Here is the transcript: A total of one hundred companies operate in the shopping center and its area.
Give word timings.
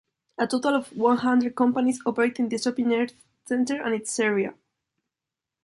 A 0.39 0.47
total 0.47 0.73
of 0.73 0.87
one 0.97 1.17
hundred 1.17 1.53
companies 1.53 2.01
operate 2.07 2.39
in 2.39 2.49
the 2.49 2.57
shopping 2.57 3.07
center 3.45 3.83
and 3.83 3.93
its 3.93 4.19
area. 4.19 4.55